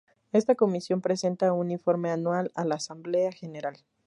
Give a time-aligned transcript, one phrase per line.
[0.31, 3.77] Esta Comisión presenta un informe anual a la Asamblea General.